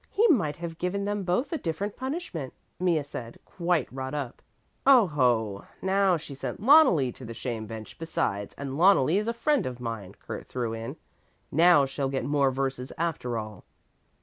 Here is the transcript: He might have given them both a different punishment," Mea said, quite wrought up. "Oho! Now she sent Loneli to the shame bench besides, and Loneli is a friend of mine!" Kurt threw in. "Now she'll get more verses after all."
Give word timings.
He 0.09 0.27
might 0.29 0.55
have 0.55 0.79
given 0.79 1.05
them 1.05 1.21
both 1.23 1.53
a 1.53 1.59
different 1.59 1.95
punishment," 1.95 2.55
Mea 2.79 3.03
said, 3.03 3.37
quite 3.45 3.87
wrought 3.93 4.15
up. 4.15 4.41
"Oho! 4.83 5.67
Now 5.79 6.17
she 6.17 6.33
sent 6.33 6.59
Loneli 6.59 7.11
to 7.13 7.23
the 7.23 7.35
shame 7.35 7.67
bench 7.67 7.99
besides, 7.99 8.55
and 8.55 8.79
Loneli 8.79 9.17
is 9.19 9.27
a 9.27 9.31
friend 9.31 9.67
of 9.67 9.79
mine!" 9.79 10.15
Kurt 10.15 10.47
threw 10.47 10.73
in. 10.73 10.95
"Now 11.51 11.85
she'll 11.85 12.09
get 12.09 12.25
more 12.25 12.49
verses 12.49 12.91
after 12.97 13.37
all." 13.37 13.63